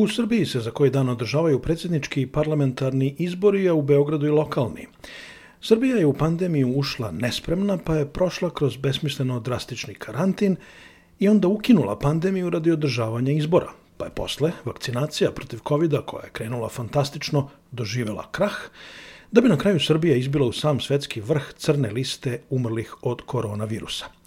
[0.00, 4.30] U Srbiji se za koji dan održavaju predsjednički i parlamentarni izbori, a u Beogradu i
[4.30, 4.86] lokalni.
[5.60, 10.56] Srbija je u pandemiju ušla nespremna, pa je prošla kroz besmisleno drastični karantin
[11.18, 13.72] i onda ukinula pandemiju radi održavanja izbora.
[13.96, 18.56] Pa je posle vakcinacija protiv covid koja je krenula fantastično, doživela krah,
[19.32, 24.19] da bi na kraju Srbija izbila u sam svetski vrh crne liste umrlih od koronavirusa.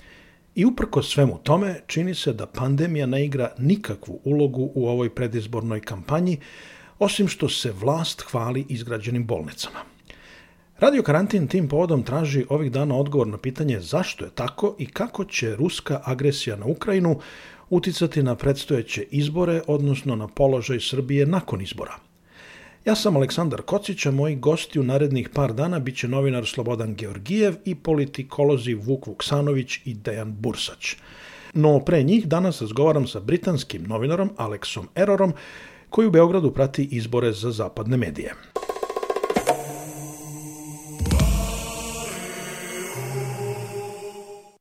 [0.56, 5.82] I uprko svemu tome, čini se da pandemija ne igra nikakvu ulogu u ovoj predizbornoj
[5.82, 6.38] kampanji,
[7.00, 9.80] osim što se vlast hvali izgrađenim bolnicama.
[10.80, 15.26] Radio Karantin tim povodom traži ovih dana odgovor na pitanje zašto je tako i kako
[15.26, 17.20] će ruska agresija na Ukrajinu
[17.70, 22.13] uticati na predstojeće izbore, odnosno na položaj Srbije nakon izbora.
[22.86, 27.54] Ja sam Aleksandar Kocić, a moji gosti u narednih par dana biće novinar Slobodan Georgijev
[27.66, 30.96] i politikolozi Vuk Vuksanović i Dejan Bursać.
[31.54, 35.34] No pre njih danas razgovaram sa britanskim novinarom Aleksom Erorom,
[35.90, 38.34] koji u Beogradu prati izbore za zapadne medije.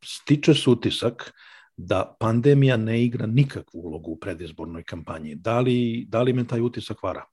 [0.05, 1.32] Stiče se utisak
[1.77, 5.34] da pandemija ne igra nikakvu ulogu u predizbornoj kampanji.
[5.34, 7.31] Da li, da li me taj utisak vara?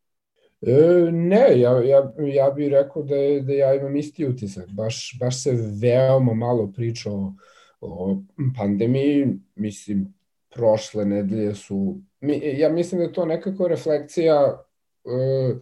[0.62, 4.70] E, ne, ja, ja, ja bih rekao da, je, da ja imam isti utisak.
[4.72, 7.34] Baš, baš se veoma malo priča o,
[7.82, 8.22] o
[8.58, 9.28] pandemiji.
[9.56, 10.14] Mislim,
[10.56, 12.02] prošle nedelje su...
[12.22, 14.64] Mi, ja mislim da je to nekako reflekcija
[15.06, 15.56] e,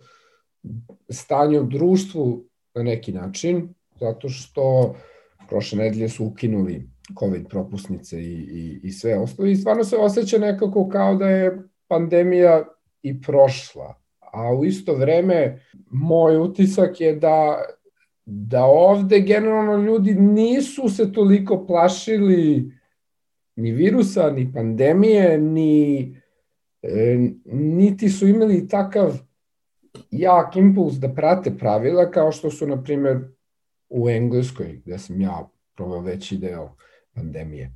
[1.09, 4.95] stanja u društvu na neki način, zato što
[5.49, 10.37] prošle nedelje su ukinuli COVID propusnice i, i, i sve ostalo i stvarno se osjeća
[10.37, 12.65] nekako kao da je pandemija
[13.01, 14.06] i prošla
[14.37, 15.59] a u isto vreme
[15.91, 17.63] moj utisak je da
[18.29, 22.71] da ovde generalno ljudi nisu se toliko plašili
[23.55, 26.01] ni virusa, ni pandemije, ni
[26.81, 29.19] e, niti su imali takav
[30.11, 33.19] jak impuls da prate pravila kao što su, na primer,
[33.89, 36.75] u Engleskoj, gde sam ja proveo veći deo
[37.13, 37.71] pandemije.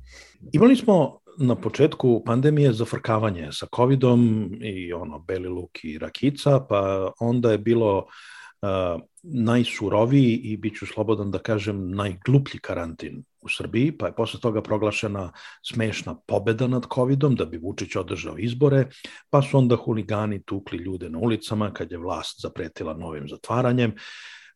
[0.52, 7.12] Imali smo na početku pandemije zafrkavanje sa covidom i ono beli luk i rakica, pa
[7.20, 13.92] onda je bilo uh, najsuroviji i bit ću slobodan da kažem najgluplji karantin u Srbiji,
[13.98, 15.32] pa je posle toga proglašena
[15.62, 18.86] smešna pobeda nad covidom da bi Vučić održao izbore,
[19.30, 23.94] pa su onda huligani tukli ljude na ulicama kad je vlast zapretila novim zatvaranjem,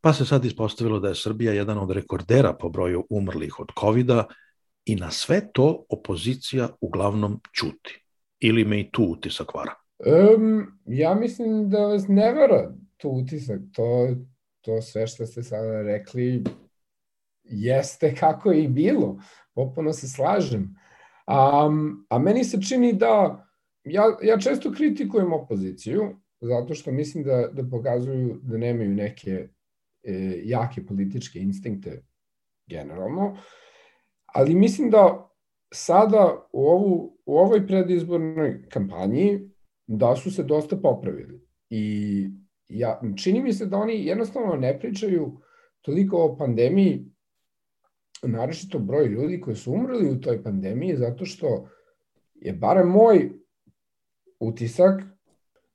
[0.01, 4.25] pa se sad ispostavilo da je Srbija jedan od rekordera po broju umrlih od covida,
[4.87, 8.03] I na sve to opozicija uglavnom čuti.
[8.41, 9.75] Ili me i tu utisak vara?
[9.99, 13.61] Um, ja mislim da vas ne vara tu utisak.
[13.73, 14.09] To,
[14.61, 16.45] to sve što ste sada rekli
[17.45, 19.19] jeste kako je i bilo.
[19.55, 20.77] Popuno se slažem.
[21.27, 23.47] Um, a meni se čini da
[23.85, 29.49] ja, ja često kritikujem opoziciju zato što mislim da, da pokazuju da nemaju neke
[30.03, 32.03] e, jake političke instinkte
[32.67, 33.37] generalno.
[34.37, 35.31] Ali mislim da
[35.75, 39.51] sada u, ovu, u ovoj predizbornoj kampanji
[39.87, 41.41] da su se dosta popravili.
[41.71, 42.29] I
[42.69, 45.41] ja, čini mi se da oni jednostavno ne pričaju
[45.81, 47.07] toliko o pandemiji,
[48.23, 51.69] naročito broj ljudi koji su umrli u toj pandemiji, zato što
[52.35, 53.31] je barem moj
[54.41, 55.03] utisak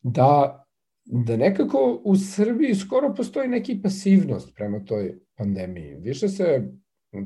[0.01, 0.63] da,
[1.05, 5.95] da nekako u Srbiji skoro postoji neki pasivnost prema toj pandemiji.
[5.95, 6.71] Više se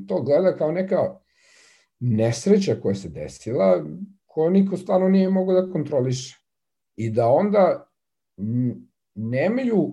[0.08, 1.25] to gleda kao neka
[2.00, 3.84] nesreća koja se desila,
[4.26, 6.38] koju niko stvarno nije mogao da kontroliše.
[6.96, 7.88] I da onda
[9.14, 9.92] nemaju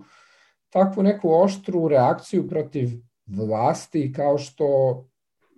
[0.70, 2.90] takvu neku oštru reakciju protiv
[3.26, 5.00] vlasti kao što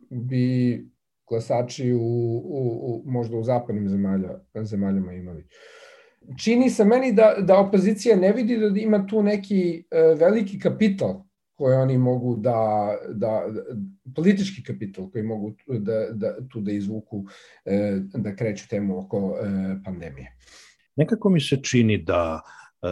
[0.10, 0.86] bi
[1.30, 5.48] glasači u, u, u možda u zapadnim zemalja, zemaljama imali.
[6.44, 11.24] čini se meni da, da opozicija ne vidi da ima tu neki uh, veliki kapital
[11.56, 13.48] koje oni mogu da, da,
[14.16, 19.38] politički kapital koji mogu da, da, tu da izvuku, uh, da kreću temu oko uh,
[19.86, 20.36] pandemije.
[20.96, 22.42] Nekako mi se čini da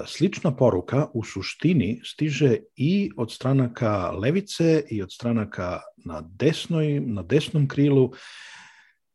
[0.05, 7.23] slična poruka u suštini stiže i od stranaka levice i od stranaka na desnoj, na
[7.23, 8.11] desnom krilu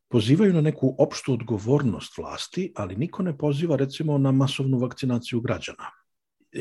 [0.08, 5.90] pozivaju na neku opštu odgovornost vlasti, ali niko ne poziva recimo na masovnu vakcinaciju građana.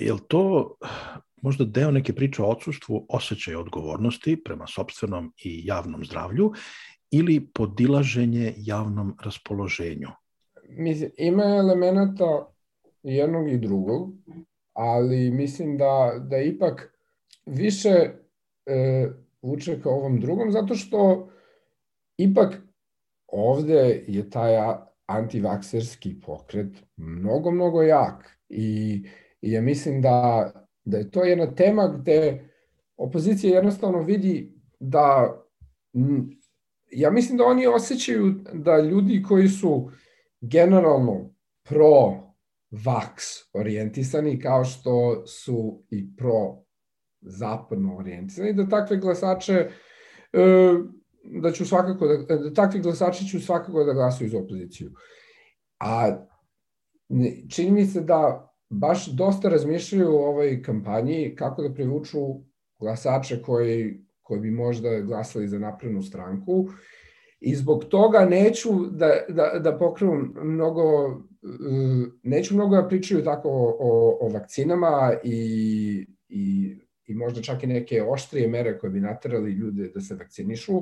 [0.02, 0.76] Je li to
[1.46, 6.52] možda deo neke priče o odsustvu osjećaja odgovornosti prema sobstvenom i javnom zdravlju
[7.12, 10.08] ili podilaženje javnom raspoloženju?
[10.70, 12.54] Mislim, ima elemenata
[13.04, 14.14] jednog i drugog,
[14.74, 16.98] ali mislim da, da ipak
[17.46, 17.90] više
[18.66, 19.10] e,
[19.42, 21.30] vuče ka ovom drugom, zato što
[22.18, 22.62] ipak
[23.28, 24.54] ovde je taj
[25.06, 29.04] antivakserski pokret mnogo, mnogo jak i,
[29.48, 30.52] i ja mislim da,
[30.86, 32.50] da je to jedna tema gde
[32.98, 35.36] opozicija jednostavno vidi da
[36.92, 39.92] ja mislim da oni osjećaju da ljudi koji su
[40.42, 41.34] generalno
[41.64, 42.28] pro
[42.86, 43.24] vaks
[43.54, 46.64] orijentisani kao što su i pro
[47.22, 49.70] zapadno orijentisani, da takve glasače e,
[51.24, 54.92] da ću svakako da, da takvi glasači ću svakako da glasuju za opoziciju.
[55.80, 56.26] A
[57.50, 62.20] čini mi se da baš dosta razmišljaju o ovoj kampanji kako da privuču
[62.80, 66.68] glasače koji, koji bi možda glasali za naprednu stranku
[67.40, 70.84] i zbog toga neću da, da, da pokrenu mnogo
[72.24, 76.76] neću mnogo da pričaju tako o, o, o vakcinama i, i,
[77.06, 80.82] i možda čak i neke oštrije mere koje bi naterali ljude da se vakcinišu,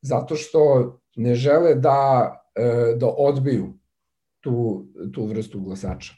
[0.00, 3.72] zato što ne žele da, e, da odbiju
[4.40, 6.14] tu, tu vrstu glasača.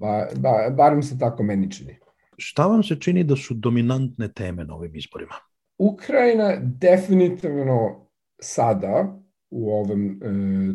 [0.00, 1.98] Ba, ba, barem se tako meni čini.
[2.36, 5.34] Šta vam se čini da su dominantne teme na ovim izborima?
[5.78, 8.06] Ukrajina definitivno
[8.42, 9.20] sada
[9.50, 10.18] u ovom e,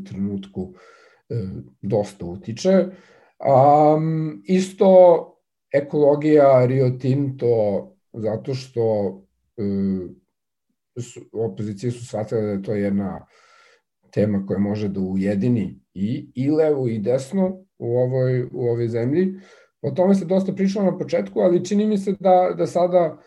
[0.06, 0.74] trenutku
[1.30, 1.36] e,
[1.82, 2.86] dosta utiče.
[3.46, 4.90] Um, isto
[5.74, 7.48] ekologija Rio Tinto
[8.14, 8.84] zato što
[9.58, 9.64] e,
[11.02, 13.26] su, opozicije su shvatile da je to jedna
[14.16, 19.34] tema koja može da ujedini i, i levo i desno u ovoj, u ovoj zemlji.
[19.82, 23.18] O tome se dosta pričalo na početku, ali čini mi se da, da sada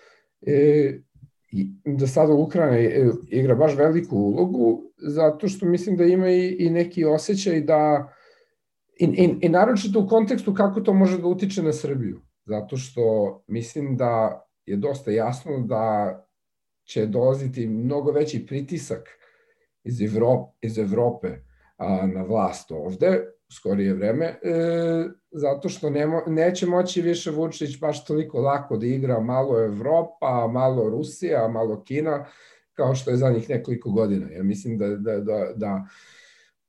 [0.47, 0.99] e,
[1.85, 6.71] da sada Ukrajina e, igra baš veliku ulogu, zato što mislim da ima i, i
[6.71, 8.13] neki osjećaj da
[9.01, 12.21] i, i, i naročito u kontekstu kako to može da utiče na Srbiju.
[12.47, 13.03] Zato što
[13.47, 16.17] mislim da je dosta jasno da
[16.85, 19.09] će dolaziti mnogo veći pritisak
[19.85, 21.29] iz Evrope, iz Evrope
[21.77, 24.39] a, na vlast ovde, skorije vreme, e,
[25.33, 30.47] zato što ne mo, neće moći više Vučić baš toliko lako da igra malo Evropa,
[30.53, 32.27] malo Rusija, malo Kina,
[32.73, 34.31] kao što je za njih nekoliko godina.
[34.31, 35.87] Ja mislim da, da, da, da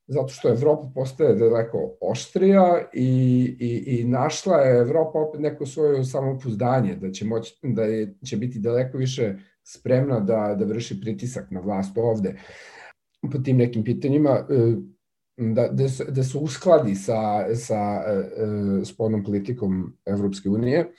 [0.07, 3.07] zato što Evropa postaje daleko oštrija i,
[3.59, 8.37] i, i našla je Evropa opet neko svoje samopouzdanje, da će, moći, da je, će
[8.37, 12.35] biti daleko više spremna da, da vrši pritisak na vlast ovde
[13.31, 14.75] po tim nekim pitanjima, e,
[15.37, 20.91] da, da, da se uskladi sa, sa uh, spodnom politikom Evropske unije.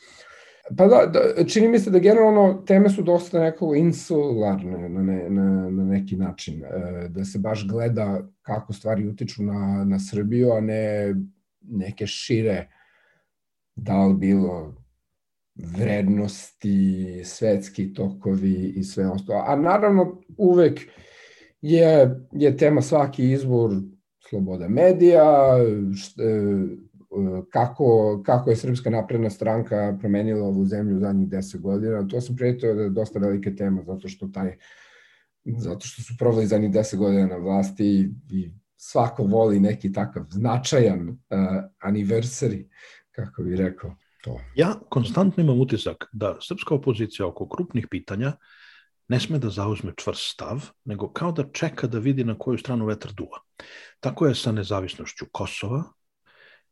[0.76, 5.30] Pa da, da, čini mi se da generalno teme su dosta nekako insularne na, ne,
[5.30, 6.62] na, na neki način,
[7.08, 11.14] da se baš gleda kako stvari utiču na, na Srbiju, a ne
[11.60, 12.68] neke šire,
[13.76, 14.74] da li bilo
[15.54, 19.44] vrednosti, svetski tokovi i sve ostalo.
[19.46, 20.80] A naravno uvek
[21.62, 23.70] je, je tema svaki izbor
[24.28, 25.56] sloboda medija,
[26.02, 26.42] št, e,
[27.50, 32.08] kako, kako je Srpska napredna stranka promenila ovu zemlju u zadnjih deset godina.
[32.08, 34.56] To sam prijetio da je dosta velike tema, zato što taj
[35.58, 40.24] zato što su provali zadnjih deset godina na vlasti i, i svako voli neki takav
[40.30, 41.16] značajan uh,
[41.80, 42.64] anniversary,
[43.10, 44.40] kako bi rekao to.
[44.56, 48.32] Ja konstantno imam utisak da srpska opozicija oko krupnih pitanja
[49.10, 52.86] ne sme da zauzme čvrst stav, nego kao da čeka da vidi na koju stranu
[52.86, 53.40] vetar duva.
[54.00, 55.82] Tako je sa nezavisnošću Kosova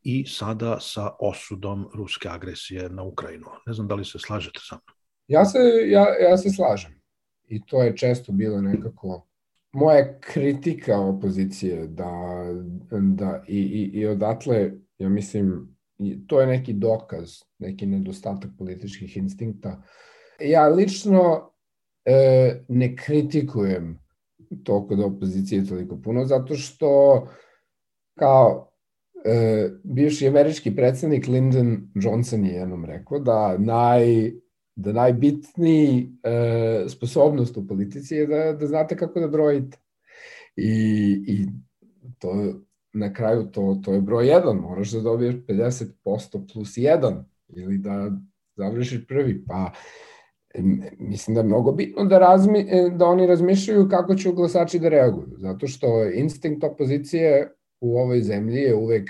[0.01, 3.45] i sada sa osudom ruske agresije na Ukrajinu.
[3.67, 4.95] Ne znam da li se slažete sa mnom.
[5.27, 7.01] Ja se, ja, ja se slažem.
[7.47, 9.27] I to je često bilo nekako
[9.71, 12.11] moja kritika opozicije da,
[12.91, 15.75] da i, i, i odatle, ja mislim,
[16.27, 19.83] to je neki dokaz, neki nedostatak političkih instinkta.
[20.39, 21.51] Ja lično
[22.05, 23.99] e, ne kritikujem
[24.63, 27.27] to kod opozicije toliko puno, zato što
[28.19, 28.71] kao
[29.25, 34.31] e, bivši američki predsednik Lyndon Johnson je jednom rekao da naj
[34.75, 39.77] da najbitniji e, sposobnost u politici je da, da znate kako da brojite.
[40.55, 40.71] I,
[41.27, 41.47] i
[42.19, 42.53] to
[42.93, 48.11] na kraju to, to je broj 1, moraš da dobiješ 50% plus 1 ili da
[48.55, 49.71] završiš prvi, pa
[50.97, 54.89] mislim da je mnogo bitno da, razmi, e, da oni razmišljaju kako će glasači da
[54.89, 59.09] reaguju, zato što instinkt opozicije u ovoj zemlji je uvek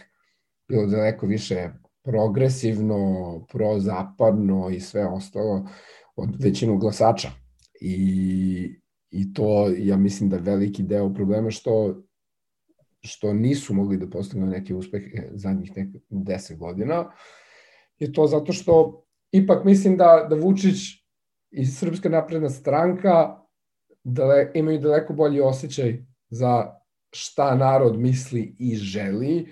[0.68, 1.70] bilo daleko više
[2.04, 5.70] progresivno, prozapadno i sve ostalo
[6.16, 7.30] od većinu glasača.
[7.82, 8.76] I,
[9.12, 11.96] I to, ja mislim da je veliki deo problema što
[13.02, 17.12] što nisu mogli da postignu neke uspehe zadnjih nek 10 godina,
[18.00, 20.99] je to zato što ipak mislim da, da Vučić
[21.52, 23.40] i Srpska napredna stranka
[24.04, 26.80] dale, imaju daleko bolji osjećaj za
[27.12, 29.52] šta narod misli i želi,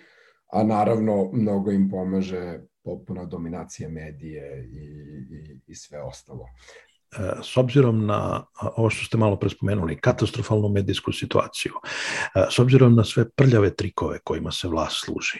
[0.52, 4.78] a naravno mnogo im pomaže popuna dominacija medije i,
[5.36, 6.46] i, i sve ostalo.
[7.18, 11.72] E, s obzirom na ovo što ste malo prespomenuli, katastrofalnu medijsku situaciju,
[12.36, 15.40] e, s obzirom na sve prljave trikove kojima se vlast služi,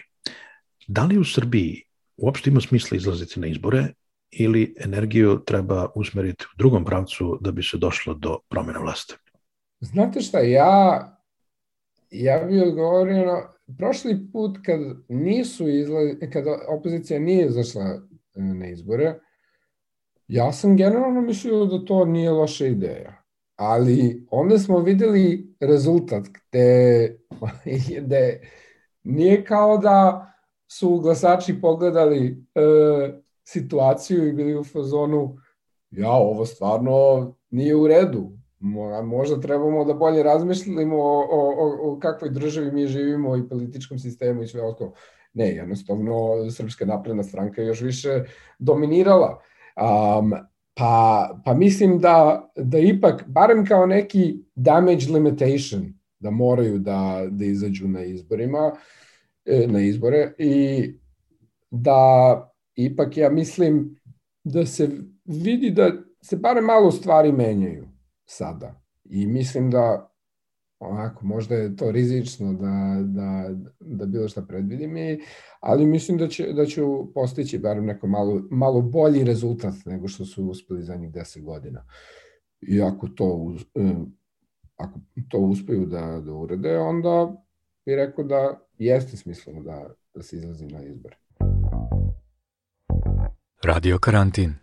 [0.88, 1.82] da li u Srbiji
[2.16, 3.86] uopšte ima smisla izlaziti na izbore
[4.30, 9.14] ili energiju treba usmeriti u drugom pravcu da bi se došlo do promjena vlasti?
[9.80, 11.18] Znate šta, ja,
[12.10, 18.00] ja bih odgovorio na, prošli put kad nisu izlaz, kad opozicija nije izašla
[18.34, 19.14] na izbore,
[20.28, 23.22] Ja sam generalno mislio da to nije loša ideja.
[23.56, 27.18] Ali onda smo videli rezultat gde,
[28.04, 28.40] gde
[29.02, 30.26] nije kao da
[30.70, 32.60] su glasači pogledali e,
[33.48, 35.36] situaciju i bili u fazonu
[35.90, 38.32] ja, ovo stvarno nije u redu.
[39.04, 44.42] Možda trebamo da bolje razmišljamo o, o, o, kakvoj državi mi živimo i političkom sistemu
[44.42, 44.92] i sve ostalo.
[45.34, 48.24] Ne, jednostavno Srpska napredna stranka još više
[48.58, 49.40] dominirala.
[49.76, 50.32] Um,
[50.74, 57.44] pa, pa mislim da, da ipak, barem kao neki damage limitation, da moraju da, da
[57.44, 58.72] izađu na izborima,
[59.44, 60.84] e, na izbore i
[61.70, 62.44] da
[62.78, 64.00] ipak ja mislim
[64.44, 64.88] da se
[65.24, 65.92] vidi da
[66.22, 67.88] se barem malo stvari menjaju
[68.24, 68.82] sada.
[69.04, 70.14] I mislim da
[70.78, 75.20] onako, možda je to rizično da, da, da bilo šta predvidim, i,
[75.60, 80.24] ali mislim da, će, da ću postići barem neko malo, malo bolji rezultat nego što
[80.24, 81.84] su uspeli za njih 10 godina.
[82.60, 83.56] I ako to,
[84.76, 87.44] ako to uspeju da, da urede, onda
[87.86, 91.16] bih rekao da jeste smisleno da, da se izlazi na izbore.
[93.62, 94.54] Radio karantin.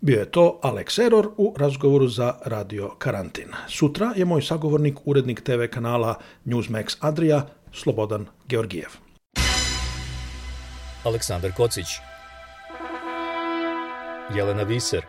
[0.00, 3.48] Bio je to Alex Error u razgovoru za Radio Karantin.
[3.68, 8.90] Sutra je moj sagovornik, urednik TV kanala Newsmax Adria, Slobodan Georgijev.
[11.04, 11.86] Aleksandar Kocić
[14.34, 15.02] Jelena Viser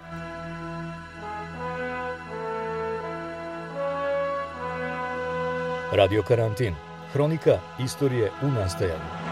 [5.91, 6.73] Radio Karantin
[7.13, 9.22] Hronika istorije u nastajanju